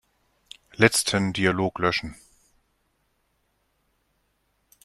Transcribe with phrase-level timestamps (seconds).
[0.73, 2.15] Letzten Dialog löschen.